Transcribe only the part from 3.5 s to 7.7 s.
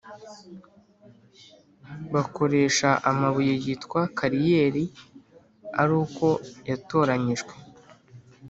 yitwa kariyeri ari uko yatoranyijwe